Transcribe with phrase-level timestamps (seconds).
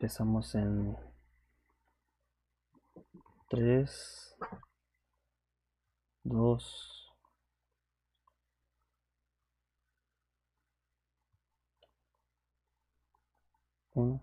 [0.00, 0.96] Empezamos en
[3.48, 4.36] 3,
[6.22, 7.14] 2,
[13.94, 14.22] 1.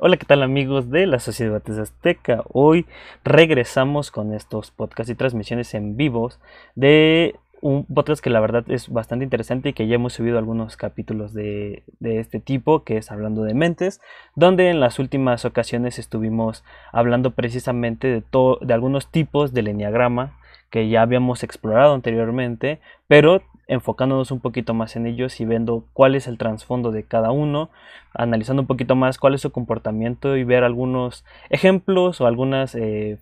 [0.00, 2.42] Hola, ¿qué tal amigos de la Sociedad Bates Azteca?
[2.52, 2.86] Hoy
[3.22, 6.40] regresamos con estos podcasts y transmisiones en vivos
[6.74, 10.76] de un podcast que la verdad es bastante interesante y que ya hemos subido algunos
[10.76, 14.00] capítulos de, este tipo, que es Hablando de Mentes,
[14.34, 18.24] donde en las últimas ocasiones estuvimos hablando precisamente de,
[18.60, 20.36] de algunos tipos del enneagrama
[20.70, 26.16] que ya habíamos explorado anteriormente, pero enfocándonos un poquito más en ellos y viendo cuál
[26.16, 27.70] es el trasfondo de cada uno,
[28.12, 33.18] analizando un poquito más cuál es su comportamiento y ver algunos ejemplos o algunas eh,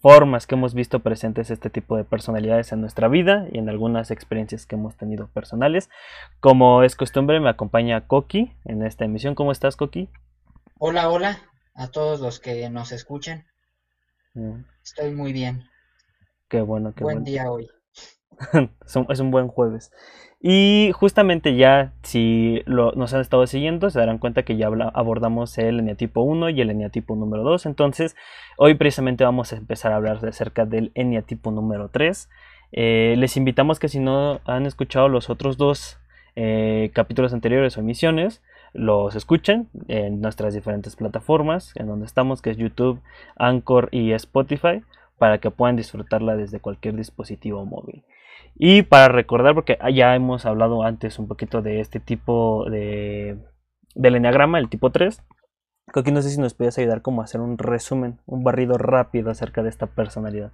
[0.00, 4.10] formas que hemos visto presentes este tipo de personalidades en nuestra vida y en algunas
[4.10, 5.90] experiencias que hemos tenido personales.
[6.40, 9.34] Como es costumbre, me acompaña Coqui en esta emisión.
[9.34, 10.08] ¿Cómo estás, Coqui?
[10.78, 11.38] Hola, hola
[11.74, 13.46] a todos los que nos escuchen.
[14.34, 14.62] Mm.
[14.82, 15.64] Estoy muy bien.
[16.48, 17.68] Qué bueno, qué Buen día hoy.
[19.08, 19.92] es un buen jueves.
[20.42, 25.80] Y justamente ya, si nos han estado siguiendo, se darán cuenta que ya abordamos el
[25.80, 27.66] eneatipo 1 y el eneatipo número 2.
[27.66, 28.16] Entonces,
[28.56, 32.30] hoy precisamente vamos a empezar a hablar acerca del eneatipo número 3.
[32.72, 35.98] Eh, les invitamos que si no han escuchado los otros dos
[36.36, 38.42] eh, capítulos anteriores o emisiones,
[38.72, 43.02] los escuchen en nuestras diferentes plataformas, en donde estamos, que es YouTube,
[43.36, 44.82] Anchor y Spotify,
[45.18, 48.04] para que puedan disfrutarla desde cualquier dispositivo móvil.
[48.54, 53.38] Y para recordar, porque ya hemos hablado antes un poquito de este tipo de
[53.94, 55.22] del enneagrama, el tipo 3.
[55.94, 59.30] Aquí no sé si nos puedes ayudar como a hacer un resumen, un barrido rápido
[59.30, 60.52] acerca de esta personalidad.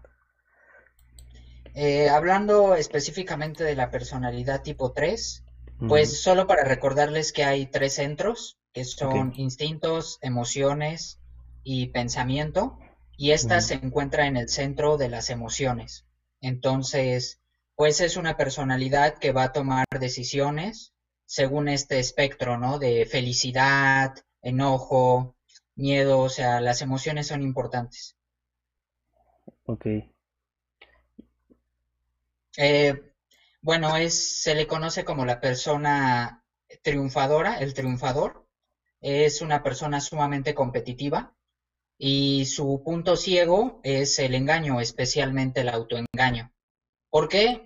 [1.75, 5.45] Eh, hablando específicamente de la personalidad tipo 3,
[5.89, 11.21] pues solo para recordarles que hay tres centros, que son instintos, emociones
[11.65, 12.79] y pensamiento,
[13.19, 16.07] y esta se encuentra en el centro de las emociones.
[16.41, 17.43] Entonces,
[17.77, 20.95] pues es una personalidad que va a tomar decisiones
[21.27, 22.79] según este espectro, ¿no?
[22.79, 25.37] De felicidad, enojo,
[25.75, 28.17] miedo, o sea, las emociones son importantes.
[29.67, 29.87] Ok.
[32.57, 33.13] Eh,
[33.61, 36.45] bueno, es, se le conoce como la persona
[36.83, 38.47] triunfadora, el triunfador.
[39.01, 41.35] Es una persona sumamente competitiva
[41.99, 46.53] y su punto ciego es el engaño, especialmente el autoengaño.
[47.11, 47.66] ¿Por qué?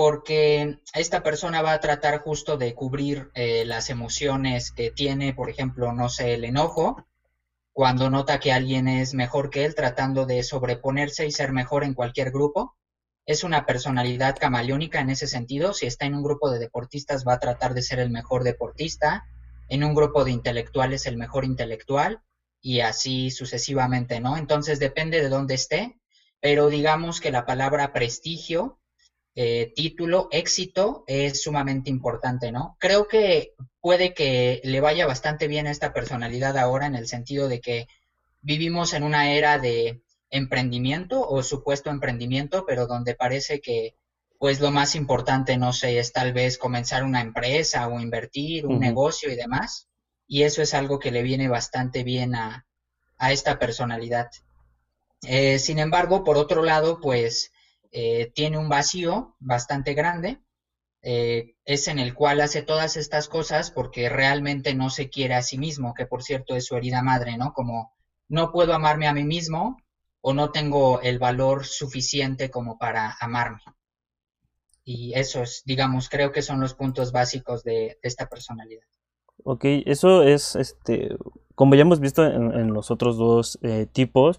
[0.00, 5.50] Porque esta persona va a tratar justo de cubrir eh, las emociones que tiene, por
[5.50, 7.04] ejemplo, no sé, el enojo,
[7.74, 11.92] cuando nota que alguien es mejor que él, tratando de sobreponerse y ser mejor en
[11.92, 12.78] cualquier grupo.
[13.26, 15.74] Es una personalidad camaleónica en ese sentido.
[15.74, 19.26] Si está en un grupo de deportistas, va a tratar de ser el mejor deportista.
[19.68, 22.22] En un grupo de intelectuales, el mejor intelectual.
[22.62, 24.38] Y así sucesivamente, ¿no?
[24.38, 26.00] Entonces depende de dónde esté
[26.40, 28.79] pero digamos que la palabra prestigio,
[29.34, 32.76] eh, título, éxito es sumamente importante, ¿no?
[32.78, 37.48] Creo que puede que le vaya bastante bien a esta personalidad ahora en el sentido
[37.48, 37.86] de que
[38.42, 43.96] vivimos en una era de emprendimiento o supuesto emprendimiento, pero donde parece que
[44.38, 48.80] pues lo más importante, no sé, es tal vez comenzar una empresa o invertir, un
[48.80, 49.86] negocio y demás.
[50.26, 52.64] Y eso es algo que le viene bastante bien a,
[53.18, 54.30] a esta personalidad.
[55.28, 57.52] Eh, sin embargo, por otro lado, pues
[57.92, 60.40] eh, tiene un vacío bastante grande,
[61.02, 65.42] eh, es en el cual hace todas estas cosas porque realmente no se quiere a
[65.42, 67.52] sí mismo, que por cierto es su herida madre, ¿no?
[67.52, 67.92] Como
[68.28, 69.78] no puedo amarme a mí mismo
[70.20, 73.62] o no tengo el valor suficiente como para amarme.
[74.84, 78.84] Y eso es, digamos, creo que son los puntos básicos de, esta personalidad.
[79.42, 81.16] Ok, eso es, este,
[81.54, 83.58] como ya hemos visto en, los otros dos
[83.92, 84.38] tipos,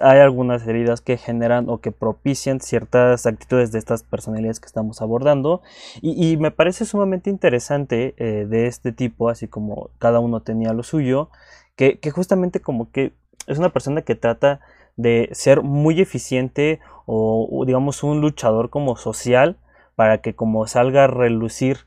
[0.00, 5.02] hay algunas heridas que generan o que propician ciertas actitudes de estas personalidades que estamos
[5.02, 5.62] abordando.
[6.00, 10.82] Y, me parece sumamente interesante eh, de este tipo, así como cada uno tenía lo
[10.82, 11.30] suyo,
[11.76, 13.12] que, justamente como que
[13.46, 14.60] es una persona que trata
[14.96, 19.58] de ser muy eficiente o, digamos un luchador como social
[19.96, 21.78] para que como salga a relucir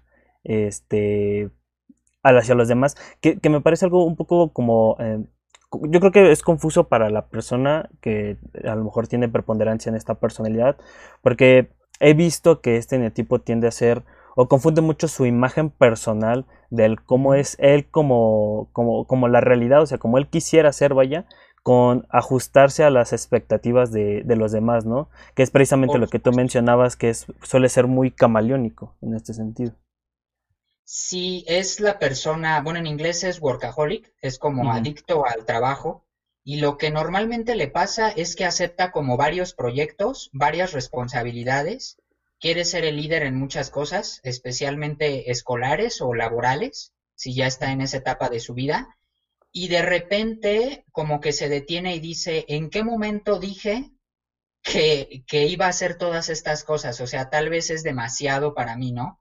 [0.44, 1.50] este
[2.24, 5.24] hacia los demás que, me parece algo un poco como eh,
[5.84, 9.96] yo creo que es confuso para la persona que a lo mejor tiene preponderancia en
[9.96, 10.78] esta personalidad,
[11.22, 11.70] porque
[12.00, 14.04] he visto que este eneatipo tiende a ser
[14.36, 19.82] o confunde mucho su imagen personal del cómo es él como, como, como la realidad,
[19.82, 21.26] o sea, como él quisiera ser, vaya,
[21.64, 25.10] con ajustarse a las expectativas de, de los demás, ¿no?
[25.34, 29.34] Que es precisamente lo que tú mencionabas, que es, suele ser muy camaleónico en este
[29.34, 29.72] sentido.
[30.88, 36.06] Sí, es la persona, bueno, en inglés es workaholic, es como adicto al trabajo,
[36.44, 41.98] y lo que normalmente le pasa es que acepta como varios proyectos, varias responsabilidades,
[42.40, 47.82] quiere ser el líder en muchas cosas, especialmente escolares o laborales, si ya está en
[47.82, 48.96] esa etapa de su vida,
[49.52, 53.90] y de repente como que se detiene y dice, ¿en qué momento dije
[54.62, 57.02] que, que iba a hacer todas estas cosas?
[57.02, 59.20] O sea, tal vez es demasiado para mí, ¿no?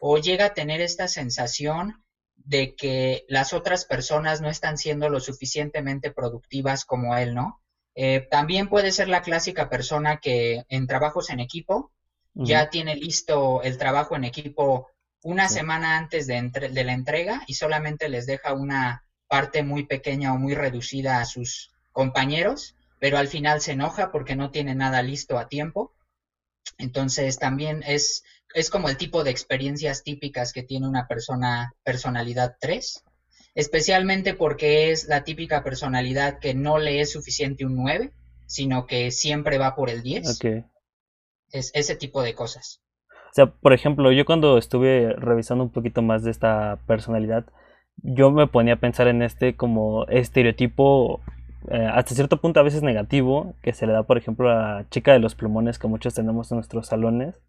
[0.00, 2.02] O llega a tener esta sensación
[2.36, 7.60] de que las otras personas no están siendo lo suficientemente productivas como él, ¿no?
[7.94, 11.92] Eh, también puede ser la clásica persona que en trabajos en equipo
[12.34, 14.88] ya tiene listo el trabajo en equipo
[15.22, 20.32] una semana antes de, de, la entrega y solamente les deja una parte muy pequeña
[20.32, 25.02] o muy reducida a sus compañeros, pero al final se enoja porque no tiene nada
[25.02, 25.94] listo a tiempo.
[26.78, 28.24] Entonces también es
[28.54, 33.04] es como el tipo de experiencias típicas que tiene una persona personalidad 3,
[33.54, 38.12] especialmente porque es la típica personalidad que no le es suficiente un 9,
[38.46, 40.40] sino que siempre va por el 10.
[41.52, 42.80] Es ese tipo de cosas.
[43.10, 47.46] O sea, por ejemplo, yo cuando estuve revisando un poquito más de esta personalidad,
[47.96, 51.22] yo me ponía a pensar en este como estereotipo
[51.70, 54.88] eh, hasta cierto punto a veces negativo que se le da, por ejemplo, a la
[54.90, 57.40] chica de los plumones que muchos tenemos en nuestros salones.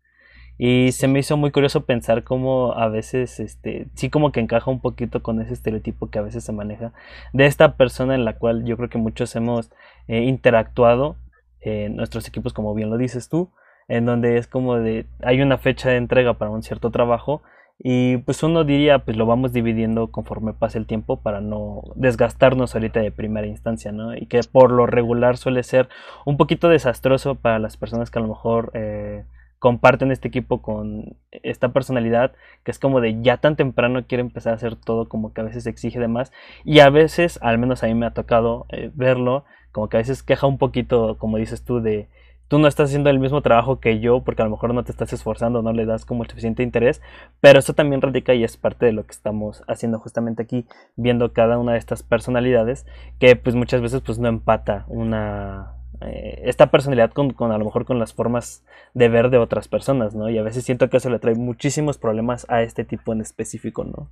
[0.57, 4.69] Y se me hizo muy curioso pensar cómo a veces, este, sí como que encaja
[4.69, 6.93] un poquito con ese estereotipo que a veces se maneja
[7.33, 9.71] de esta persona en la cual yo creo que muchos hemos
[10.07, 11.15] eh, interactuado
[11.61, 13.49] en nuestros equipos, como bien lo dices tú,
[13.87, 17.41] en donde es como de, hay una fecha de entrega para un cierto trabajo
[17.79, 22.75] y pues uno diría, pues lo vamos dividiendo conforme pase el tiempo para no desgastarnos
[22.75, 24.15] ahorita de primera instancia, ¿no?
[24.15, 25.89] Y que por lo regular suele ser
[26.25, 28.71] un poquito desastroso para las personas que a lo mejor...
[28.73, 29.25] Eh,
[29.63, 32.33] comparten este equipo con esta personalidad
[32.65, 35.45] que es como de ya tan temprano quiere empezar a hacer todo como que a
[35.45, 36.33] veces exige de más
[36.65, 40.01] y a veces, al menos a mí me ha tocado eh, verlo, como que a
[40.01, 42.09] veces queja un poquito, como dices tú, de
[42.47, 44.91] tú no estás haciendo el mismo trabajo que yo porque a lo mejor no te
[44.91, 47.01] estás esforzando, no le das como el suficiente interés,
[47.41, 51.33] pero eso también radica y es parte de lo que estamos haciendo justamente aquí, viendo
[51.33, 52.85] cada una de estas personalidades
[53.19, 57.65] que pues muchas veces pues no empata una eh, esta personalidad con, con, a lo
[57.65, 58.63] mejor con las formas
[58.93, 60.29] de ver de otras personas, ¿no?
[60.29, 63.83] Y a veces siento que eso le trae muchísimos problemas a este tipo en específico,
[63.83, 64.11] ¿no?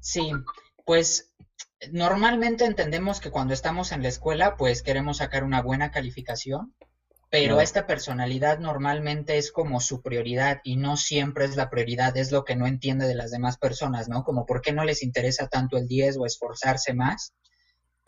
[0.00, 0.30] Sí,
[0.84, 1.34] pues
[1.92, 6.74] normalmente entendemos que cuando estamos en la escuela, pues queremos sacar una buena calificación,
[7.30, 12.32] pero esta personalidad normalmente es como su prioridad y no siempre es la prioridad, es
[12.32, 14.24] lo que no entiende de las demás personas, ¿no?
[14.24, 17.32] Como por qué no les interesa tanto el 10 o esforzarse más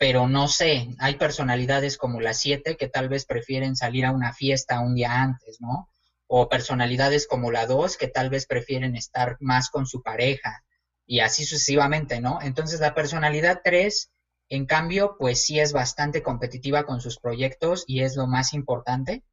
[0.03, 4.33] pero no sé, hay personalidades como las siete que tal vez prefieren salir a una
[4.33, 5.89] fiesta un día antes, ¿no?
[6.27, 10.65] O personalidades como la dos que tal vez prefieren estar más con su pareja
[11.05, 12.39] y así sucesivamente, ¿no?
[12.41, 14.11] Entonces la personalidad tres,
[14.49, 19.23] en cambio, pues sí es bastante competitiva con sus proyectos y es lo más importante.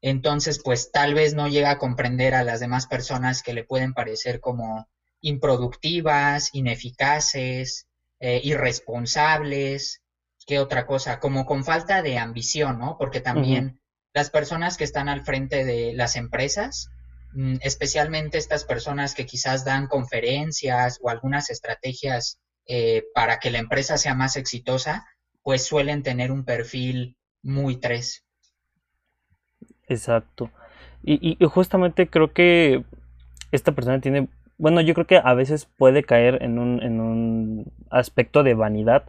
[0.00, 3.94] Entonces, pues tal vez no llega a comprender a las demás personas que le pueden
[3.94, 4.88] parecer como
[5.20, 7.86] improductivas, ineficaces,
[8.20, 10.02] eh, irresponsables,
[10.46, 11.18] ¿qué otra cosa?
[11.18, 12.96] Como con falta de ambición, ¿no?
[12.98, 13.80] Porque también
[14.12, 16.88] las personas que están al frente de las empresas,
[17.32, 23.58] mm, especialmente estas personas que quizás dan conferencias o algunas estrategias eh, para que la
[23.58, 25.06] empresa sea más exitosa,
[25.42, 28.24] pues suelen tener un perfil muy tres.
[29.88, 30.50] Exacto.
[31.04, 32.84] y justamente creo que
[33.52, 37.72] esta persona tiene bueno, yo creo que a veces puede caer en un, en un
[37.90, 39.04] aspecto de vanidad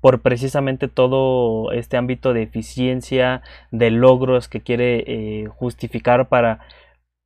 [0.00, 6.60] por precisamente todo este ámbito de eficiencia, de logros que quiere eh, justificar para,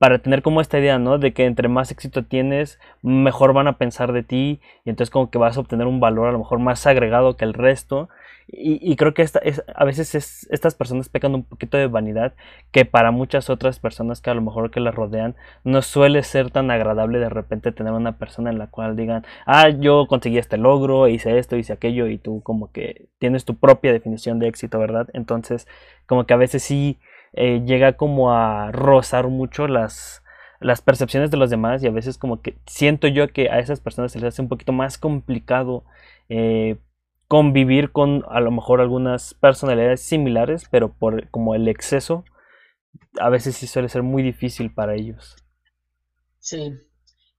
[0.01, 1.19] para tener como esta idea, ¿no?
[1.19, 5.31] De que entre más éxito tienes, mejor van a pensar de ti y entonces como
[5.31, 8.09] que vas a obtener un valor a lo mejor más agregado que el resto
[8.49, 12.33] y, creo que esta, es, a veces es, estas personas pecan un poquito de vanidad
[12.73, 16.51] que para muchas otras personas que a lo mejor que las rodean no suele ser
[16.51, 20.57] tan agradable de repente tener una persona en la cual digan, ah, yo conseguí este
[20.57, 24.79] logro, hice esto, hice aquello y tú como que tienes tu propia definición de éxito,
[24.79, 25.09] ¿verdad?
[25.13, 25.69] Entonces
[26.07, 26.99] como que a veces sí
[27.33, 30.23] eh, llega como a rozar mucho las,
[30.61, 33.81] las percepciones de los demás y a veces como que siento yo que a esas
[33.81, 35.85] personas se les hace un poquito más complicado
[36.29, 36.79] eh,
[37.29, 42.25] convivir con a lo mejor algunas personalidades similares, pero por como el exceso,
[43.21, 45.37] a veces sí suele ser muy difícil para ellos.
[46.41, 46.75] Sí.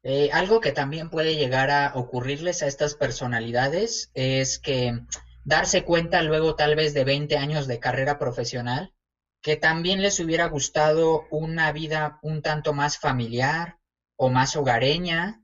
[0.04, 4.98] Eh, algo que también puede llegar a ocurrirles a estas personalidades es que
[5.44, 8.94] darse cuenta luego tal vez de 20 años de carrera profesional
[9.42, 13.78] que también les hubiera gustado una vida un tanto más familiar
[14.16, 15.44] o más hogareña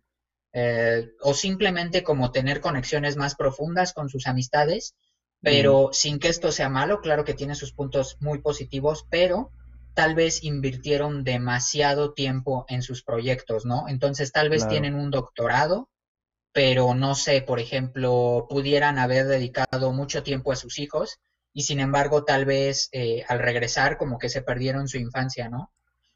[0.54, 4.96] eh, o simplemente como tener conexiones más profundas con sus amistades,
[5.42, 9.52] pero sin que esto sea malo, claro que tiene sus puntos muy positivos, pero
[9.94, 13.88] tal vez invirtieron demasiado tiempo en sus proyectos, ¿no?
[13.88, 15.90] Entonces tal vez tienen un doctorado,
[16.54, 21.20] pero no sé, por ejemplo, pudieran haber dedicado mucho tiempo a sus hijos
[21.58, 25.72] y sin embargo tal vez eh, al regresar como que se perdieron su infancia, ¿no?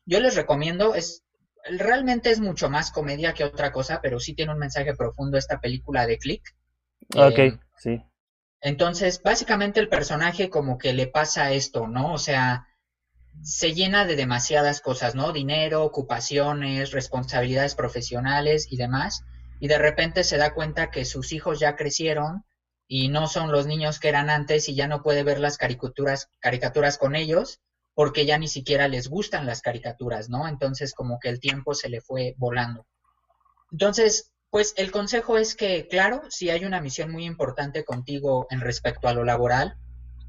[0.06, 1.24] Yo les recomiendo, es
[1.68, 5.60] realmente es mucho más comedia que otra cosa, pero sí tiene un mensaje profundo esta
[5.60, 6.44] película de Click.
[7.16, 8.04] Ok, eh, sí.
[8.62, 12.14] Entonces, básicamente el personaje como que le pasa esto, ¿no?
[12.14, 12.68] O sea,
[13.42, 15.34] se llena de demasiadas cosas, ¿no?
[15.34, 19.26] Dinero, ocupaciones, responsabilidades profesionales y demás.
[19.60, 22.46] Y de repente se da cuenta que sus hijos ya crecieron
[22.94, 26.28] y no son los niños que eran antes y ya no puede ver las caricaturas,
[26.42, 27.62] caricaturas con ellos
[27.94, 30.46] porque ya ni siquiera les gustan las caricaturas, ¿no?
[30.46, 32.86] Entonces como que el tiempo se le fue volando.
[33.72, 38.60] Entonces, pues el consejo es que, claro, si hay una misión muy importante contigo en
[38.60, 39.78] respecto a lo laboral,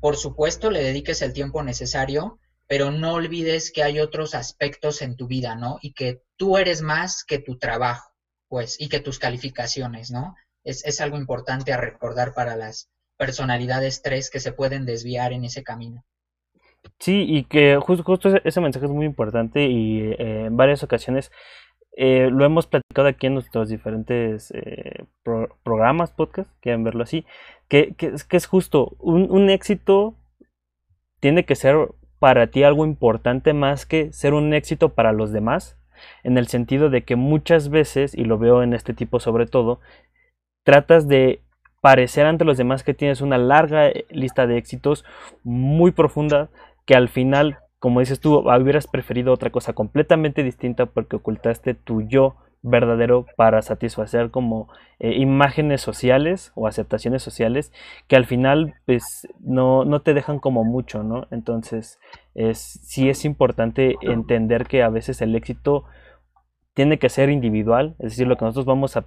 [0.01, 2.39] por supuesto le dediques el tiempo necesario,
[2.69, 5.81] pero no olvides que hay otros aspectos en tu vida, ¿no?
[5.83, 8.13] Y que tú eres más que tu trabajo,
[8.47, 10.37] pues, y que tus calificaciones, ¿no?
[10.65, 15.45] Es, es algo importante a recordar para las personalidades tres que se pueden desviar en
[15.45, 16.05] ese camino.
[16.99, 21.31] Sí, y que justo, justo ese, mensaje es muy importante y eh, en varias ocasiones
[21.97, 25.05] eh, lo hemos platicado aquí en nuestros diferentes eh,
[25.63, 27.25] programas, podcast, quieren verlo así,
[27.69, 30.15] que, que, que es justo, un, un, éxito
[31.21, 35.77] tiene que ser para ti algo importante más que ser un éxito para los demás,
[36.25, 39.81] en el sentido de que muchas veces, y lo veo en este tipo sobre todo,
[40.65, 41.43] tratas de
[41.81, 45.05] parecer ante los demás que tienes una larga lista de éxitos
[45.43, 46.49] muy profunda
[46.87, 52.03] que al final, como dices tú, hubieras preferido otra cosa completamente distinta porque ocultaste tu
[52.03, 54.69] yo verdadero para satisfacer como
[55.01, 57.73] eh, imágenes sociales o aceptaciones sociales
[58.07, 61.27] que al final pues no, no te dejan como mucho, ¿no?
[61.33, 61.99] Entonces
[62.35, 65.85] es, sí es importante entender que a veces el éxito
[66.75, 69.07] tiene que ser individual, es decir, lo que nosotros vamos a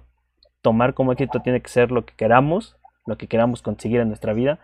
[0.66, 4.32] tomar como éxito tiene que ser lo que queramos, lo que queramos conseguir en nuestra
[4.32, 4.58] vida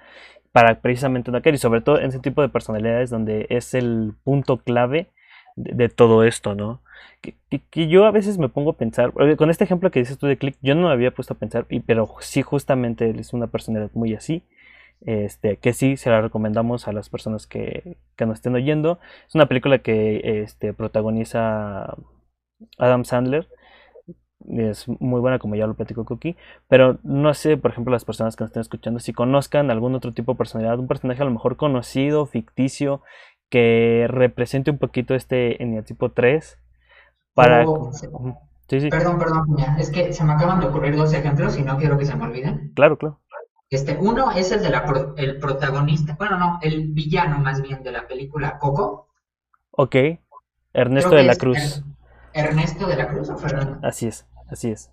[0.50, 4.14] para precisamente no caer y sobre todo en ese tipo de personalidades donde es el
[4.24, 5.06] punto clave
[5.54, 6.80] de, todo esto, ¿no?
[7.20, 10.36] Que, yo a veces me pongo a pensar, con este ejemplo que dices tú de
[10.36, 13.46] Click, yo no me había puesto a pensar, y, pero sí justamente él es una
[13.46, 14.42] personalidad muy así,
[15.06, 18.98] este, que sí se la recomendamos a las personas que, que nos estén oyendo.
[19.28, 21.96] Es una película que este, protagoniza
[22.78, 23.46] Adam Sandler,
[24.48, 26.36] es muy buena como ya lo platico Cookie,
[26.68, 30.12] pero no sé, por ejemplo, las personas que nos estén escuchando, si conozcan algún otro
[30.12, 33.02] tipo de personalidad, un personaje a lo mejor conocido, ficticio,
[33.48, 36.58] que represente un poquito este eneatipo 3
[37.34, 37.64] para...
[38.90, 42.06] Perdón, perdón, es que se me acaban de ocurrir dos ejemplos y no quiero que
[42.06, 42.72] se me olviden.
[42.74, 43.20] Claro, claro.
[43.72, 44.84] Este, uno es el de la
[45.16, 49.08] el protagonista, bueno, no, el villano más bien de la película Coco.
[49.70, 49.96] Ok,
[50.74, 51.82] Ernesto de la Cruz.
[52.34, 53.78] Ernesto de la Cruz o Fernando.
[53.82, 54.90] Así es, así es.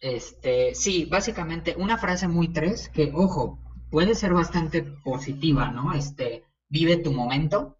[0.00, 3.58] Este, sí, básicamente una frase muy tres que, ojo,
[3.90, 5.94] puede ser bastante positiva, ¿no?
[5.94, 7.78] Este, vive tu momento,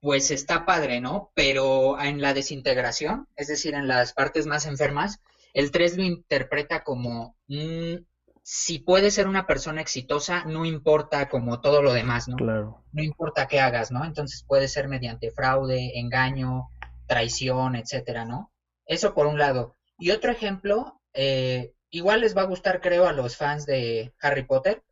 [0.00, 1.32] pues está padre, ¿no?
[1.34, 5.20] Pero en la desintegración, es decir, en las partes más enfermas,
[5.54, 7.96] el 3 lo interpreta como, mm,
[8.42, 12.36] si puedes ser una persona exitosa, no importa como todo lo demás, ¿no?
[12.36, 12.84] Claro.
[12.92, 14.04] No importa qué hagas, ¿no?
[14.04, 16.68] Entonces puede ser mediante fraude, engaño,
[17.06, 18.52] traición, etcétera, ¿no?
[18.86, 19.76] Eso por un lado.
[19.98, 24.44] Y otro ejemplo, eh, igual les va a gustar, creo, a los fans de Harry
[24.44, 24.82] Potter,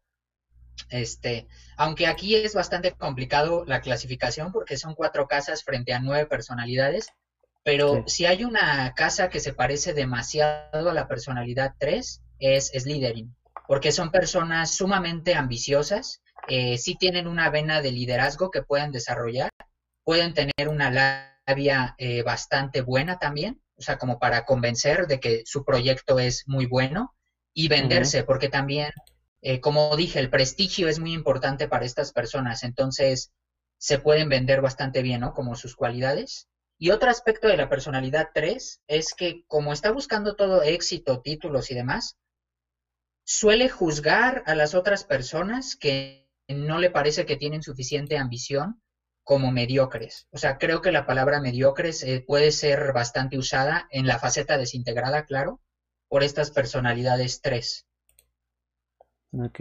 [0.90, 1.46] este,
[1.76, 7.08] aunque aquí es bastante complicado la clasificación porque son cuatro casas frente a nueve personalidades,
[7.64, 13.34] pero si hay una casa que se parece demasiado a la personalidad 3, es Slytherin,
[13.66, 19.50] porque son personas sumamente ambiciosas, eh, sí tienen una vena de liderazgo que pueden desarrollar,
[20.04, 20.90] pueden tener una
[21.46, 26.44] labia eh, bastante buena también, o sea, como para convencer de que su proyecto es
[26.46, 27.14] muy bueno
[27.52, 28.92] y venderse, porque también
[29.48, 33.32] eh, como dije, el prestigio es muy importante para estas personas, entonces
[33.78, 35.34] se pueden vender bastante bien, ¿no?
[35.34, 36.48] Como sus cualidades.
[36.78, 41.70] Y otro aspecto de la personalidad 3 es que como está buscando todo éxito, títulos
[41.70, 42.16] y demás,
[43.24, 48.82] suele juzgar a las otras personas que no le parece que tienen suficiente ambición
[49.26, 50.28] como mediocres.
[50.30, 54.56] O sea, creo que la palabra mediocres eh, puede ser bastante usada en la faceta
[54.56, 55.58] desintegrada, claro,
[56.08, 57.88] por estas personalidades 3.
[59.32, 59.60] Ok.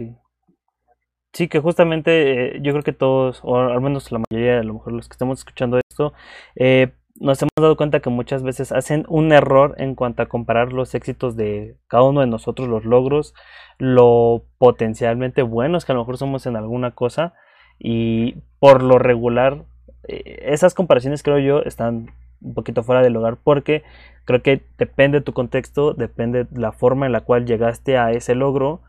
[1.32, 4.74] Sí, que justamente eh, yo creo que todos, o al menos la mayoría, a lo
[4.74, 6.12] mejor los que estamos escuchando esto,
[6.54, 10.72] eh, nos hemos dado cuenta que muchas veces hacen un error en cuanto a comparar
[10.72, 13.34] los éxitos de cada uno de nosotros, los logros,
[13.78, 17.34] lo potencialmente buenos que a lo mejor somos en alguna cosa
[17.78, 19.64] y por lo regular
[20.08, 23.82] eh, esas comparaciones creo yo están un poquito fuera del lugar porque
[24.24, 28.10] creo que depende de tu contexto, depende de la forma en la cual llegaste a
[28.12, 28.80] ese logro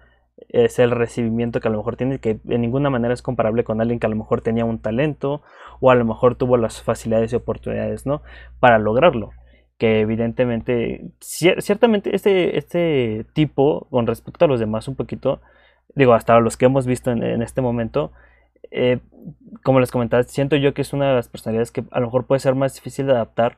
[0.49, 3.81] es el recibimiento que a lo mejor tienes, que de ninguna manera es comparable con
[3.81, 5.41] alguien que a lo mejor tenía un talento
[5.79, 8.21] o a lo mejor tuvo las facilidades y oportunidades, ¿no?
[8.59, 9.31] Para lograrlo.
[9.77, 15.41] Que evidentemente, ciertamente este, este tipo, con respecto a los demás un poquito,
[15.95, 18.11] digo, hasta los que hemos visto en, este momento,
[18.71, 18.99] eh,
[19.63, 22.25] como les comentaba, siento yo que es una de las personalidades que a lo mejor
[22.25, 23.57] puede ser más difícil de adaptar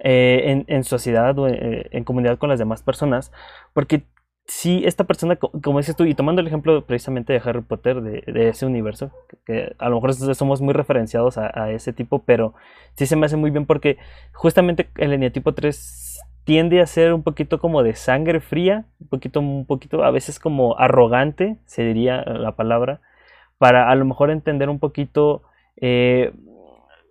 [0.00, 3.32] eh, en, sociedad o eh, en comunidad con las demás personas,
[3.72, 4.02] porque
[4.46, 8.48] si esta persona, como dices tú, y tomando el ejemplo precisamente de Harry Potter, de,
[8.48, 9.10] ese universo,
[9.46, 12.54] que, a lo mejor somos muy referenciados a, ese tipo, pero
[12.94, 13.96] sí se me hace muy bien porque
[14.32, 19.40] justamente el eneatipo 3 tiende a ser un poquito como de sangre fría, un poquito,
[19.40, 23.00] un poquito, a veces como arrogante, se diría la palabra,
[23.58, 25.42] para a lo mejor entender un poquito
[25.76, 26.32] eh,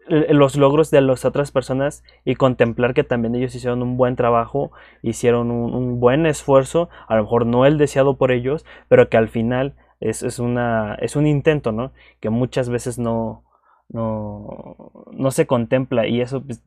[0.08, 4.72] los logros de las otras personas y contemplar que también ellos hicieron un buen trabajo,
[5.02, 9.30] hicieron un, buen esfuerzo, a lo mejor no el deseado por ellos, pero que al
[9.30, 11.94] final es, es, una, es un intento, ¿no?
[12.20, 13.44] Que muchas veces no,
[13.90, 14.76] no,
[15.12, 16.64] no se contempla y eso pues,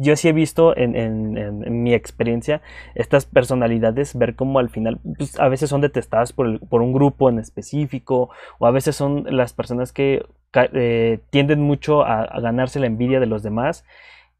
[0.00, 2.62] yo sí he visto en, mi experiencia
[2.94, 7.38] estas personalidades ver cómo al final pues, a veces son detestadas por, un grupo en
[7.38, 13.20] específico o a veces son las personas que eh, tienden mucho a, ganarse la envidia
[13.20, 13.84] de los demás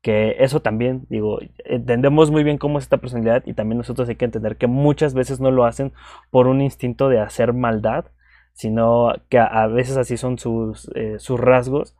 [0.03, 4.17] que eso también, digo, entendemos muy bien cómo es esta personalidad y también nosotros hay
[4.17, 5.93] que entender que muchas veces no lo hacen
[6.31, 8.07] por un instinto de hacer maldad,
[8.55, 11.97] sino que a, veces así son sus, eh, sus rasgos,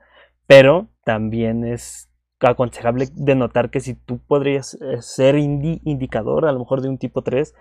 [0.47, 2.10] pero también es
[2.49, 6.99] aconsejable de notar que si tú podrías eh, ser indicador a lo mejor de un
[6.99, 7.55] tipo 3,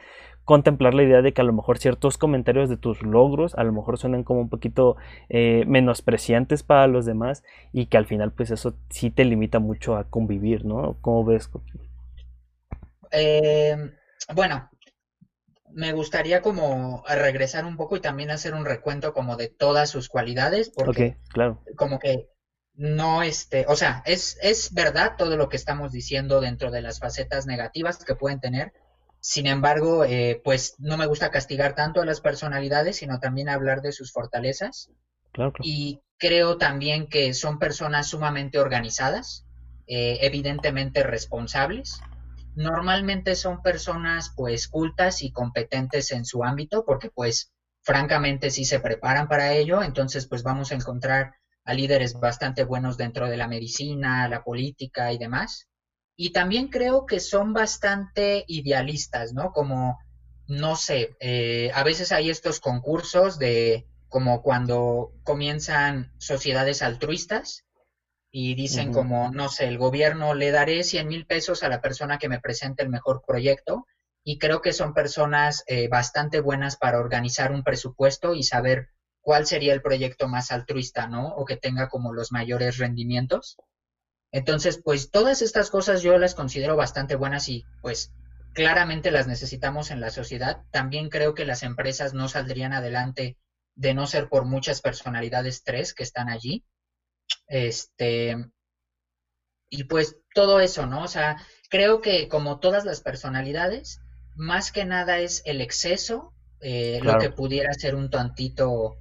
[0.46, 3.74] contemplar la idea de que a lo mejor ciertos comentarios de tus logros a lo
[3.74, 4.96] mejor suenan como un poquito
[5.28, 9.96] eh, menospreciantes para los demás y que al final pues eso sí te limita mucho
[9.96, 10.98] a convivir, ¿no?
[11.02, 11.50] ¿Cómo ves?
[13.12, 13.76] Eh,
[14.34, 14.70] bueno,
[15.72, 20.10] me gustaría como regresar un poco y también hacer un recuento como de todas sus
[20.10, 21.62] cualidades, porque claro.
[21.76, 22.30] como que
[22.80, 27.00] no este, o sea, es, es verdad todo lo que estamos diciendo dentro de las
[27.00, 28.72] facetas negativas que pueden tener.
[29.20, 33.82] Sin embargo, eh, pues no me gusta castigar tanto a las personalidades, sino también hablar
[33.82, 34.90] de sus fortalezas.
[35.34, 39.46] Claro, Y creo también que son personas sumamente organizadas,
[39.86, 42.00] eh, evidentemente responsables.
[42.56, 48.80] Normalmente son personas pues cultas y competentes en su ámbito, porque pues francamente sí se
[48.80, 53.48] preparan para ello, entonces pues vamos a encontrar a líderes bastante buenos dentro de la
[53.48, 55.68] medicina, la política y demás.
[56.16, 59.52] Y también creo que son bastante idealistas, ¿no?
[59.52, 59.98] Como,
[60.48, 67.66] no sé, eh, a veces hay estos concursos de como cuando comienzan sociedades altruistas
[68.32, 72.18] y dicen como, no sé, el gobierno le daré 100 mil pesos a la persona
[72.18, 73.86] que me presente el mejor proyecto
[74.24, 78.90] y creo que son personas eh, bastante buenas para organizar un presupuesto y saber
[79.22, 81.30] cuál sería el proyecto más altruista, ¿no?
[81.36, 83.58] O que tenga como los mayores rendimientos.
[84.32, 88.12] Entonces, pues todas estas cosas yo las considero bastante buenas y pues
[88.54, 90.64] claramente las necesitamos en la sociedad.
[90.72, 93.38] También creo que las empresas no saldrían adelante
[93.76, 96.64] de no ser por muchas personalidades tres que están allí.
[97.48, 98.36] Este,
[99.70, 101.04] y pues todo eso, ¿no?
[101.04, 101.38] O sea,
[101.70, 104.02] creo que como todas las personalidades,
[104.36, 108.98] más que nada es el exceso, eh, lo que pudiera ser un tantito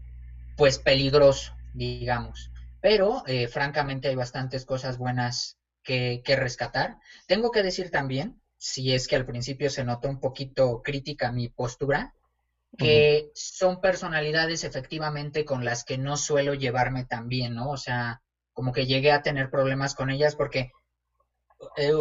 [0.59, 2.51] pues peligroso, digamos.
[2.81, 6.99] Pero eh, francamente hay bastantes cosas buenas que, rescatar.
[7.27, 11.49] Tengo que decir también, si es que al principio se notó un poquito crítica mi
[11.49, 12.13] postura,
[12.77, 17.71] que son personalidades efectivamente con las que no suelo llevarme tan bien, ¿no?
[17.71, 18.21] O sea,
[18.53, 20.73] como que llegué a tener problemas con ellas porque,
[21.77, 21.93] eh,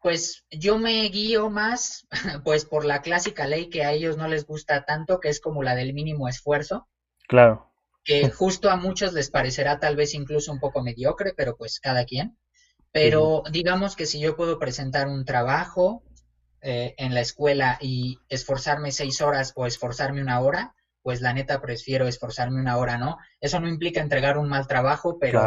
[0.00, 2.06] pues yo me guío más,
[2.44, 5.62] pues por la clásica ley que a ellos no les gusta tanto, que es como
[5.62, 6.88] la del mínimo esfuerzo.
[7.28, 7.73] Claro
[8.04, 12.04] que justo a muchos les parecerá tal vez incluso un poco mediocre, pero pues cada
[12.04, 12.38] quien.
[12.92, 16.04] Pero digamos que si yo puedo presentar un trabajo
[16.60, 21.60] eh, en la escuela y esforzarme seis horas o esforzarme una hora, pues la neta
[21.60, 23.18] prefiero esforzarme una hora, ¿no?
[23.40, 25.42] Eso no implica entregar un mal trabajo, pero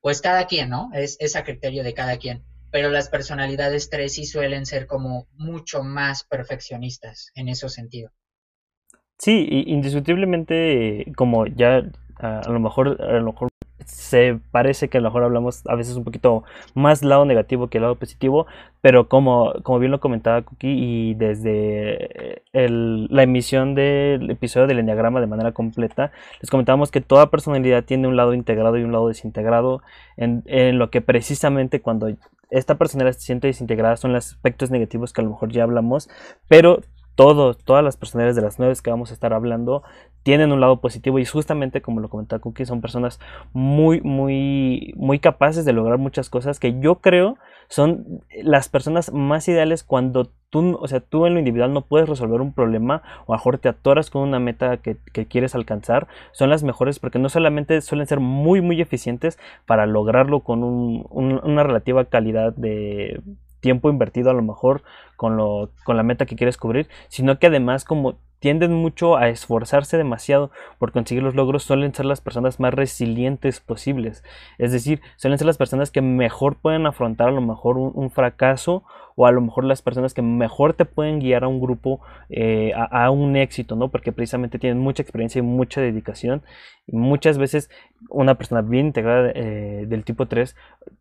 [0.00, 0.90] pues cada quien, ¿no?
[0.92, 2.44] Es, es a criterio de cada quien.
[2.70, 8.10] Pero las personalidades tres sí suelen ser como mucho más perfeccionistas en ese sentido.
[9.18, 11.82] Sí, indiscutiblemente, como ya
[12.18, 13.48] a, lo mejor, a lo mejor
[13.86, 17.78] se parece que a lo mejor hablamos a veces un poquito más lado negativo que
[17.78, 18.46] el lado positivo,
[18.80, 24.80] pero como, como bien lo comentaba Cookie y desde el, la emisión del episodio del
[24.80, 28.92] Enneagrama de manera completa, les comentábamos que toda personalidad tiene un lado integrado y un
[28.92, 29.82] lado desintegrado,
[30.16, 32.08] en, en lo que precisamente cuando
[32.50, 36.08] esta personalidad se siente desintegrada son los aspectos negativos que a lo mejor ya hablamos,
[36.48, 36.80] pero
[37.16, 39.82] todos, todas las personalidades de las nueve que vamos a estar hablando
[40.22, 43.18] tienen un lado positivo y justamente como lo comentaba Cookie son personas
[43.52, 49.48] muy muy muy capaces de lograr muchas cosas que yo creo son las personas más
[49.48, 53.32] ideales cuando tú o sea tú en lo individual no puedes resolver un problema o
[53.32, 57.28] a mejor te atoras con una meta que, quieres alcanzar son las mejores porque no
[57.28, 63.22] solamente suelen ser muy muy eficientes para lograrlo con una relativa calidad de
[63.60, 64.82] tiempo invertido a lo mejor
[65.16, 69.28] con, lo, con la meta que quieres cubrir, sino que además como tienden mucho a
[69.28, 74.22] esforzarse demasiado por conseguir los logros, suelen ser las personas más resilientes posibles.
[74.58, 78.84] Es decir, suelen ser las personas que mejor pueden afrontar a lo mejor un, fracaso
[79.16, 82.72] o a lo mejor las personas que mejor te pueden guiar a un grupo eh,
[82.74, 83.88] a, un éxito, ¿no?
[83.88, 86.42] Porque precisamente tienen mucha experiencia y mucha dedicación.
[86.86, 87.70] Muchas veces
[88.10, 90.54] una persona bien integrada eh, del tipo 3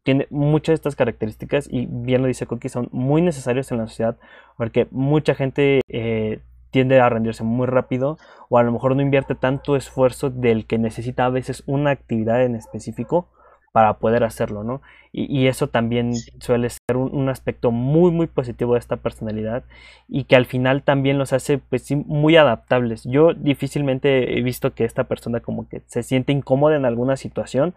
[0.04, 3.88] tiene muchas de estas características y bien lo dice Cookie, son muy necesarios en la
[3.88, 4.18] sociedad
[4.58, 5.82] porque mucha gente...
[5.90, 6.40] Eh,
[6.76, 8.18] tiende a rendirse muy rápido
[8.50, 12.44] o a lo mejor no invierte tanto esfuerzo del que necesita a veces una actividad
[12.44, 13.30] en específico
[13.72, 14.82] para poder hacerlo, ¿no?
[15.14, 19.64] Y, eso también suele ser un, aspecto muy, muy positivo de esta personalidad
[20.10, 23.06] y que al final también los hace, pues muy adaptables.
[23.06, 27.74] Yo difícilmente he visto que esta persona como que se siente incómoda en alguna situación,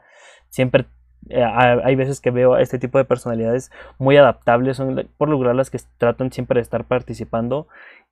[0.49, 0.87] siempre
[1.29, 5.55] eh, hay veces que veo a este tipo de personalidades muy adaptables, son por lograr
[5.55, 7.67] las que tratan siempre de estar participando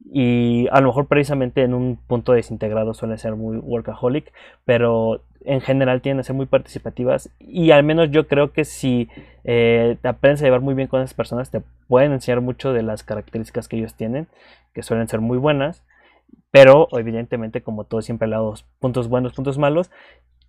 [0.05, 4.33] y a lo mejor precisamente en un punto desintegrado suelen ser muy workaholic,
[4.65, 9.09] pero en general tienen a ser muy participativas y al menos yo creo que si
[9.45, 13.03] eh, aprendes a llevar muy bien con esas personas te pueden enseñar mucho de las
[13.03, 14.27] características que ellos tienen,
[14.75, 15.83] que suelen ser muy buenas,
[16.51, 19.91] pero evidentemente como todo siempre dos puntos buenos, puntos malos,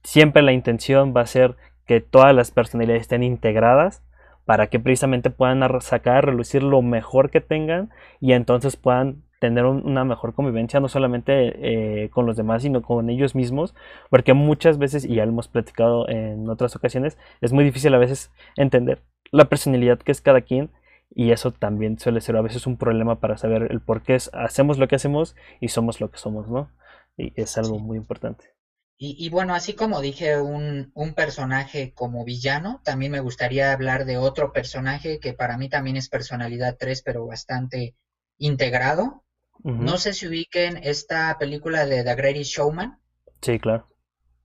[0.04, 1.56] siempre la intención va a ser
[1.88, 4.04] que todas las personalidades estén integradas
[4.45, 7.89] para que precisamente puedan sacar, relucir lo mejor que tengan
[8.21, 13.10] y entonces puedan tener una mejor convivencia, no solamente eh, con los demás, sino con
[13.10, 13.76] ellos mismos,
[14.10, 18.00] porque muchas veces, y ya lo hemos platicado en otras ocasiones, es muy difícil a
[18.00, 20.71] veces entender la personalidad que es cada quien,
[21.13, 24.78] y eso también suele ser a veces un problema para saber el por qué hacemos
[24.78, 26.69] lo que hacemos y somos lo que somos, ¿no?
[27.17, 28.57] Y es algo muy importante.
[28.99, 34.17] Y, bueno, así como dije un, un, personaje como villano, también me gustaría hablar de
[34.17, 37.95] otro personaje que para mí también es personalidad 3, pero bastante
[38.39, 39.23] integrado.
[39.63, 42.99] No sé si ubiquen esta película de The Greatest Showman.
[43.41, 43.88] Sí, claro.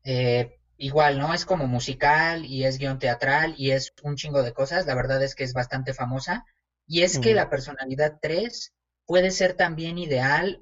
[0.04, 1.32] Eh, igual, ¿no?
[1.32, 4.86] Es como musical y es guion teatral y es un chingo de cosas.
[4.86, 6.44] La verdad es que es bastante famosa.
[6.86, 8.74] Y es que la personalidad 3
[9.06, 10.60] puede ser también ideal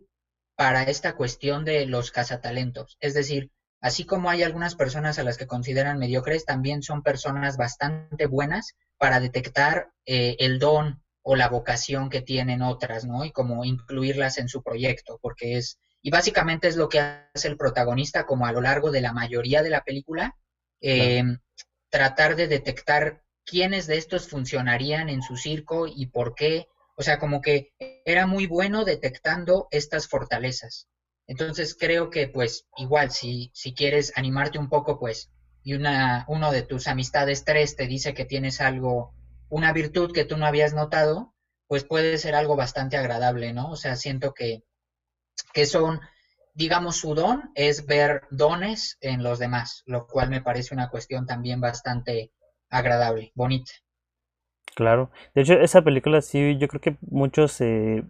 [0.55, 2.99] para esta cuestión de los cazatalentos.
[3.01, 3.51] Es decir,
[3.81, 8.77] Así como hay algunas personas a las que consideran mediocres, también son personas bastante buenas
[8.99, 13.25] para detectar eh, el don o la vocación que tienen otras, ¿no?
[13.25, 17.57] Y como incluirlas en su proyecto, porque es, y básicamente es lo que hace el
[17.57, 20.37] protagonista como a lo largo de la mayoría de la película,
[20.81, 21.39] em,
[21.91, 27.19] tratar de detectar quiénes de estos funcionarían en su circo y por qué, o sea,
[27.19, 27.73] como que
[28.05, 30.89] era muy bueno detectando estas fortalezas.
[31.31, 35.31] Entonces creo que pues igual si, si quieres animarte un poco pues
[35.63, 39.15] y una, uno de tus amistades tres te dice que tienes algo,
[39.49, 41.33] una virtud que tú no habías notado,
[41.69, 43.71] pues puede ser algo bastante agradable, ¿no?
[43.71, 44.65] O sea, siento que,
[45.55, 46.01] que son,
[46.53, 51.27] digamos, su don es ver dones en los demás, lo cual me parece una cuestión
[51.27, 52.33] también bastante
[52.71, 53.71] agradable, bonita.
[54.75, 58.03] Claro, de hecho esa película sí, yo creo que muchos eh,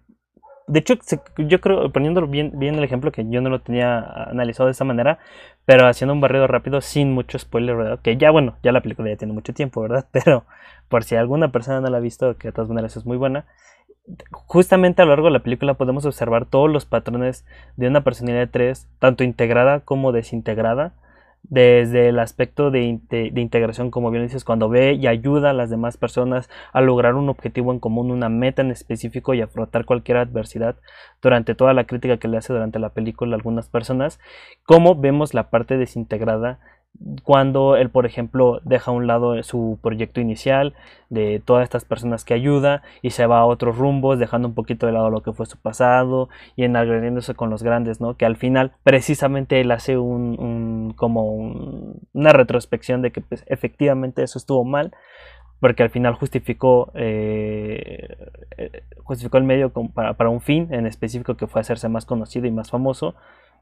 [0.66, 0.94] de hecho,
[1.36, 4.84] yo creo, poniéndolo bien, bien el ejemplo, que yo no lo tenía analizado de esa
[4.84, 5.18] manera,
[5.64, 8.00] pero haciendo un barrido rápido sin mucho spoiler, ¿verdad?
[8.02, 10.06] Que ya, bueno, ya la película ya tiene mucho tiempo, ¿verdad?
[10.12, 10.44] Pero
[10.88, 13.46] por si alguna persona no la ha visto, que de todas maneras es muy buena,
[14.32, 17.44] justamente a lo largo de la película podemos observar todos los patrones
[17.76, 20.92] de una personalidad tres, tanto integrada como desintegrada,
[21.42, 25.96] desde el aspecto de, integración, como bien dices, cuando ve y ayuda a las demás
[25.96, 30.76] personas a lograr un objetivo en común, una meta en específico y afrontar cualquier adversidad
[31.22, 34.20] durante toda la crítica que le hace durante la película a algunas personas,
[34.64, 36.61] como vemos la parte desintegrada
[37.22, 40.74] cuando él, por ejemplo, deja a un lado su proyecto inicial
[41.09, 44.87] de todas estas personas que ayuda y se va a otros rumbos, dejando un poquito
[44.87, 48.16] de lado lo que fue su pasado y enalgrediéndose con los grandes, ¿no?
[48.16, 51.35] Que al final, precisamente, él hace un, como
[52.12, 54.92] una retrospección de que pues, efectivamente eso estuvo mal,
[55.59, 58.16] porque al final justificó, eh,
[58.59, 62.46] eh, justificó el medio para, para un fin en específico que fue hacerse más conocido
[62.46, 63.14] y más famoso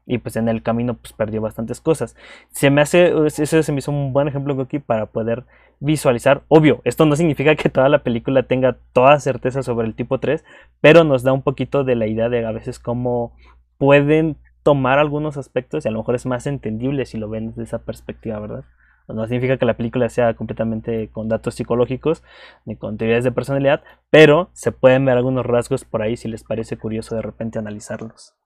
[0.09, 2.15] y pues en el camino pues perdió bastantes cosas.
[2.49, 5.45] Se me hace, eso se me hizo un buen ejemplo aquí para poder
[5.79, 6.41] visualizar.
[6.47, 10.43] Obvio, esto no significa que toda la película tenga toda certeza sobre el tipo 3,
[10.81, 13.33] pero nos da un poquito de la idea de a veces cómo
[13.77, 17.63] pueden tomar algunos aspectos y a lo mejor es más entendible si lo ven desde
[17.63, 18.65] esa perspectiva, ¿verdad?
[19.07, 22.23] No significa que la película sea completamente con datos psicológicos
[22.65, 26.43] ni con teorías de personalidad, pero se pueden ver algunos rasgos por ahí si les
[26.43, 28.38] parece curioso de repente analizarlos.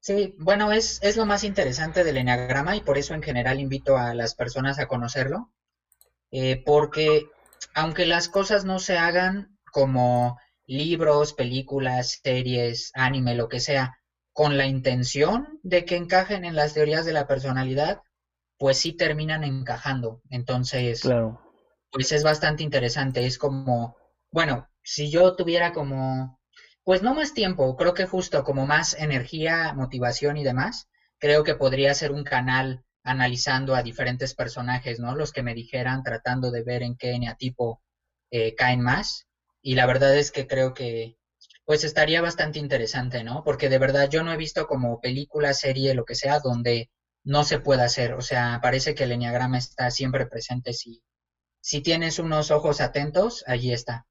[0.00, 3.96] Sí, bueno, es, es lo más interesante del enneagrama y por eso en general invito
[3.96, 5.50] a las personas a conocerlo,
[6.30, 7.26] eh, porque
[7.74, 13.98] aunque las cosas no se hagan como libros, películas, series, anime, lo que sea,
[14.32, 18.02] con la intención de que encajen en las teorías de la personalidad,
[18.58, 20.20] pues sí terminan encajando.
[20.30, 21.40] Entonces, claro.
[21.90, 23.26] pues es bastante interesante.
[23.26, 23.96] Es como,
[24.30, 26.37] bueno, si yo tuviera como
[26.88, 31.54] pues no más tiempo, creo que justo como más energía, motivación y demás, creo que
[31.54, 35.14] podría ser un canal analizando a diferentes personajes, ¿no?
[35.14, 37.82] Los que me dijeran, tratando de ver en qué eneatipo
[38.30, 39.26] eh, caen más.
[39.60, 41.18] Y la verdad es que creo que,
[41.66, 43.44] pues estaría bastante interesante, ¿no?
[43.44, 46.88] Porque de verdad yo no he visto como película, serie, lo que sea, donde
[47.22, 48.14] no se pueda hacer.
[48.14, 50.72] O sea, parece que el enneagrama está siempre presente.
[50.72, 51.02] Si,
[51.60, 54.07] si tienes unos ojos atentos, allí está.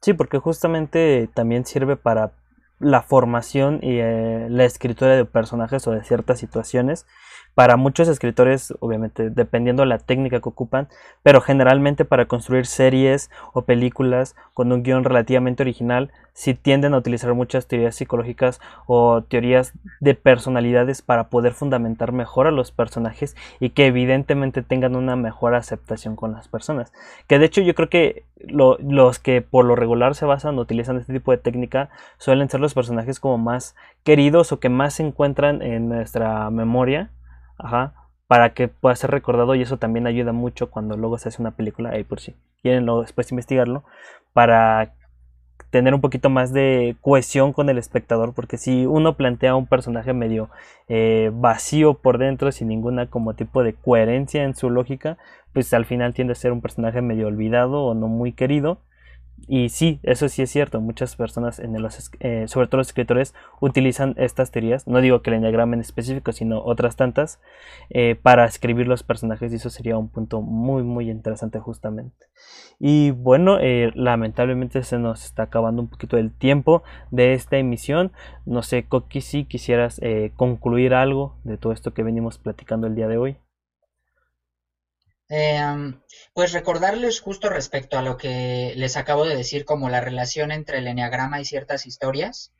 [0.00, 2.32] Sí, porque justamente también sirve para
[2.78, 7.06] la formación y eh, la escritura de personajes o de ciertas situaciones
[7.54, 10.88] para muchos escritores, obviamente, dependiendo de la técnica que ocupan,
[11.22, 16.98] pero generalmente para construir series o películas con un guion relativamente original, si tienden a
[16.98, 23.36] utilizar muchas teorías psicológicas o teorías de personalidades para poder fundamentar mejor a los personajes
[23.58, 26.92] y que evidentemente tengan una mejor aceptación con las personas.
[27.26, 30.96] Que de hecho yo creo que los que por lo regular se basan o utilizan
[30.96, 35.02] este tipo de técnica suelen ser los personajes como más queridos o que más se
[35.02, 37.10] encuentran en nuestra memoria
[37.58, 37.94] Ajá.
[38.26, 41.52] Para que pueda ser recordado y eso también ayuda mucho cuando luego se hace una
[41.52, 43.84] película, ahí por si quieren luego después investigarlo,
[44.32, 44.92] para
[45.70, 50.12] tener un poquito más de cohesión con el espectador, porque si uno plantea un personaje
[50.12, 50.48] medio
[50.88, 55.18] eh, vacío por dentro, sin ninguna como tipo de coherencia en su lógica,
[55.52, 58.78] pues al final tiende a ser un personaje medio olvidado o no muy querido,
[59.46, 60.80] y sí, eso sí es cierto.
[60.80, 64.86] Muchas personas, en los, eh, sobre todo los escritores, utilizan estas teorías.
[64.86, 67.40] No digo que el enneagrama en específico, sino otras tantas,
[67.90, 69.52] eh, para escribir los personajes.
[69.52, 72.26] Y eso sería un punto muy, muy interesante justamente.
[72.78, 78.12] Y bueno, eh, lamentablemente se nos está acabando un poquito el tiempo de esta emisión.
[78.44, 80.00] No sé, Coqui, si quisieras
[80.36, 83.38] concluir algo de todo esto que venimos platicando el día de hoy.
[85.28, 86.00] Em,
[86.32, 90.78] pues recordarles justo respecto a lo que les acabo de decir, como la relación entre
[90.78, 92.52] el enneagrama y ciertas historias,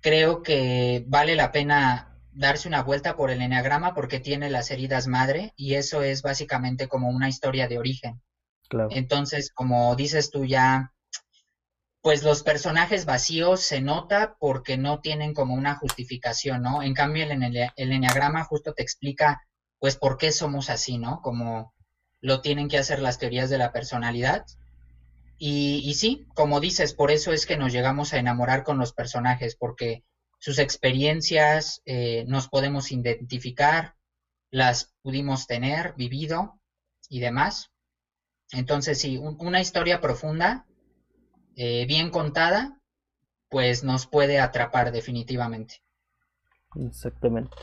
[0.00, 5.06] creo que vale la pena darse una vuelta por el enneagrama porque tiene las heridas
[5.06, 8.22] madre y eso es básicamente como una historia de origen.
[8.90, 10.92] Entonces, como dices tú ya,
[12.02, 16.82] pues los personajes vacíos se nota porque no tienen como una justificación, ¿no?
[16.82, 17.32] En cambio, el,
[17.76, 19.42] el enneagrama justo te explica,
[19.78, 21.20] pues, por qué somos así, ¿no?
[21.20, 21.74] Como
[22.20, 24.46] lo tienen que hacer las teorías de la personalidad.
[25.38, 29.56] Y, sí, como dices, por eso es que nos llegamos a enamorar con los personajes,
[29.56, 30.04] porque
[30.38, 33.94] sus experiencias eh, nos podemos identificar,
[34.50, 36.60] las pudimos tener, vivido
[37.08, 37.70] y demás.
[38.52, 40.66] Entonces, sí, una historia profunda,
[41.56, 42.78] eh, bien contada,
[43.48, 45.82] pues nos puede atrapar definitivamente.
[46.76, 47.56] Exactamente.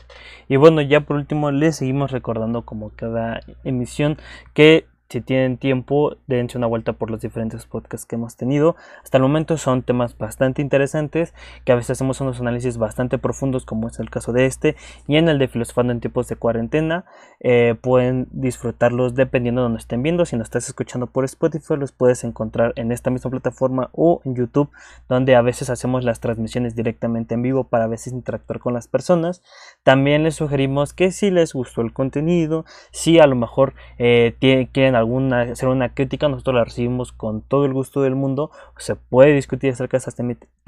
[0.48, 4.18] Y bueno, ya por último les seguimos recordando como cada emisión
[4.52, 8.76] que si tienen tiempo, dense una vuelta por los diferentes podcasts que hemos tenido.
[9.02, 11.32] Hasta el momento son temas bastante interesantes,
[11.64, 15.16] que a veces hacemos unos análisis bastante profundos, como es el caso de este, y
[15.16, 17.06] en el de Filosofando en tiempos de cuarentena.
[17.40, 20.26] Eh, pueden disfrutarlos dependiendo de donde estén viendo.
[20.26, 24.34] Si nos estás escuchando por Spotify, los puedes encontrar en esta misma plataforma o en
[24.34, 24.70] YouTube,
[25.08, 28.88] donde a veces hacemos las transmisiones directamente en vivo para a veces interactuar con las
[28.88, 29.42] personas.
[29.84, 34.97] También les sugerimos que si les gustó el contenido, si a lo mejor eh, quieren
[34.98, 38.50] alguna, hacer una crítica, nosotros la recibimos con todo el gusto del mundo.
[38.76, 40.14] Se puede discutir acerca de esas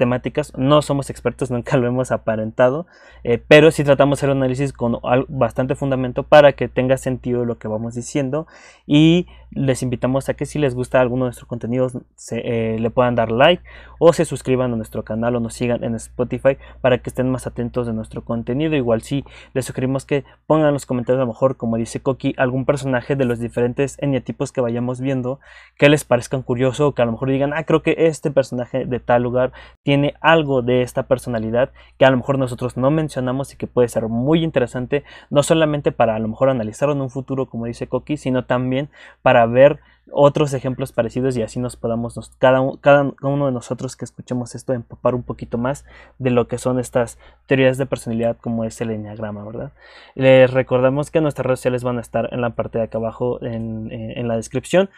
[0.01, 0.51] temáticas.
[0.57, 2.87] No somos expertos, nunca lo hemos aparentado,
[3.23, 7.45] eh, pero sí tratamos de hacer un análisis con bastante fundamento para que tenga sentido
[7.45, 8.47] lo que vamos diciendo
[8.87, 12.89] y les invitamos a que si les gusta alguno de nuestros contenidos se, eh, le
[12.89, 13.61] puedan dar like
[13.99, 17.45] o se suscriban a nuestro canal o nos sigan en Spotify para que estén más
[17.45, 18.75] atentos de nuestro contenido.
[18.75, 22.33] Igual si les sugerimos que pongan en los comentarios a lo mejor, como dice Coqui,
[22.37, 25.39] algún personaje de los diferentes eneatipos que vayamos viendo
[25.77, 28.85] que les parezcan curioso o que a lo mejor digan, ah, creo que este personaje
[28.85, 29.51] de tal lugar
[29.83, 29.90] tiene
[30.21, 34.07] algo de esta personalidad que a lo mejor nosotros no mencionamos y que puede ser
[34.07, 38.17] muy interesante, no solamente para a lo mejor analizarlo en un futuro, como dice Coqui,
[38.17, 38.89] sino también
[39.21, 39.79] para ver
[40.11, 45.15] otros ejemplos parecidos y así nos podamos cada, uno de nosotros que escuchemos esto empapar
[45.15, 45.85] un poquito más
[46.19, 49.71] de lo que son estas teorías de personalidad como es el enneagrama, ¿verdad?
[50.15, 53.41] Les recordamos que nuestras redes sociales van a estar en la parte de acá abajo
[53.43, 54.89] en, en la descripción.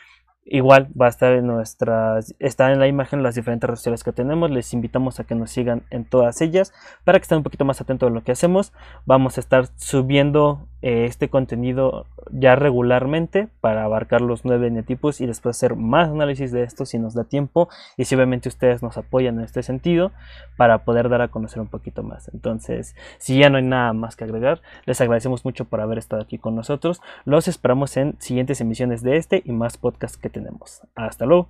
[0.46, 4.12] Igual va a estar en nuestras, está en la imagen las diferentes redes sociales que
[4.12, 4.52] tenemos.
[4.52, 6.74] Les invitamos a que nos sigan en todas ellas
[7.06, 8.74] para que estén un poquito más atentos a lo que hacemos.
[9.06, 15.26] Vamos a estar subiendo eh, este contenido ya regularmente para abarcar los nueve netipos y
[15.26, 18.98] después hacer más análisis de esto si nos da tiempo y si obviamente ustedes nos
[18.98, 20.12] apoyan en este sentido
[20.58, 22.30] para poder dar a conocer un poquito más.
[22.34, 26.22] Entonces, si ya no hay nada más que agregar, les agradecemos mucho por haber estado
[26.22, 27.02] aquí con nosotros.
[27.24, 30.82] Los esperamos en siguientes emisiones de este y más podcasts que tenemos.
[30.96, 31.50] Hasta luego.